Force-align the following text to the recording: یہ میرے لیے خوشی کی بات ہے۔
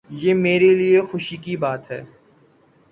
یہ 0.09 0.33
میرے 0.33 0.75
لیے 0.75 1.01
خوشی 1.01 1.37
کی 1.37 1.57
بات 1.57 1.91
ہے۔ 1.91 2.01